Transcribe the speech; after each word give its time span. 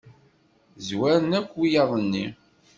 Zwaren 0.87 1.31
akk 1.39 1.51
wiyaḍ-nni. 1.59 2.25